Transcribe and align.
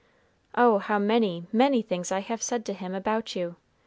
Oh, 0.55 0.79
how 0.79 0.97
many, 0.97 1.45
many 1.53 1.83
things 1.83 2.11
I 2.11 2.21
have 2.21 2.41
said 2.41 2.65
to 2.65 2.73
Him 2.73 2.95
about 2.95 3.35
you! 3.35 3.57